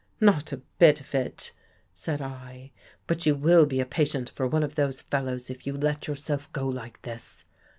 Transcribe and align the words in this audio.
"Not 0.19 0.51
a 0.51 0.63
bit 0.79 0.99
of 0.99 1.13
it," 1.13 1.51
said 1.93 2.23
I." 2.23 2.71
But 3.05 3.27
you 3.27 3.35
will 3.35 3.67
be 3.67 3.79
a 3.79 3.85
patient 3.85 4.31
for 4.31 4.47
one 4.47 4.63
of 4.63 4.73
those 4.73 4.99
fellows 4.99 5.51
if 5.51 5.67
you 5.67 5.73
let 5.77 6.07
yourself 6.07 6.51
go 6.53 6.67
like 6.67 6.99
this. 7.03 7.45